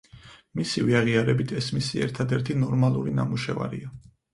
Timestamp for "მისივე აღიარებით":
0.59-1.55